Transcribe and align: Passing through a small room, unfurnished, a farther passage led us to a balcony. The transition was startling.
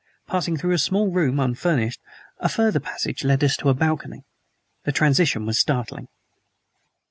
Passing 0.25 0.57
through 0.57 0.71
a 0.73 0.79
small 0.79 1.11
room, 1.11 1.39
unfurnished, 1.39 2.01
a 2.39 2.49
farther 2.49 2.79
passage 2.79 3.23
led 3.23 3.43
us 3.43 3.55
to 3.57 3.69
a 3.69 3.75
balcony. 3.75 4.23
The 4.83 4.91
transition 4.91 5.45
was 5.45 5.59
startling. 5.59 6.07